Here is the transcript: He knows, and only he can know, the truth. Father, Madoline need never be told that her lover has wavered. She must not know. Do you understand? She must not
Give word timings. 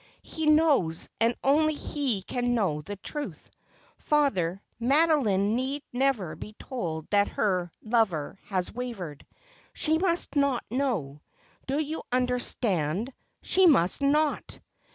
He 0.23 0.47
knows, 0.47 1.09
and 1.19 1.35
only 1.43 1.75
he 1.75 2.23
can 2.23 2.55
know, 2.55 2.81
the 2.81 2.95
truth. 2.95 3.51
Father, 3.99 4.59
Madoline 4.81 5.53
need 5.53 5.83
never 5.93 6.35
be 6.35 6.53
told 6.57 7.07
that 7.11 7.27
her 7.27 7.71
lover 7.83 8.39
has 8.45 8.73
wavered. 8.73 9.27
She 9.73 9.99
must 9.99 10.35
not 10.35 10.63
know. 10.71 11.21
Do 11.67 11.77
you 11.77 12.01
understand? 12.11 13.13
She 13.43 13.67
must 13.67 14.01
not 14.01 14.57